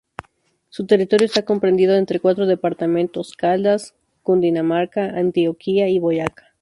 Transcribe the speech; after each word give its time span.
Su 0.69 0.87
territorio 0.87 1.25
está 1.27 1.43
comprendido 1.45 1.93
entre 1.93 2.19
cuatro 2.19 2.47
departamentos: 2.47 3.33
Caldas, 3.37 3.93
Cundinamarca, 4.23 5.05
Antioquia 5.15 5.89
y 5.89 5.99
Boyacá. 5.99 6.47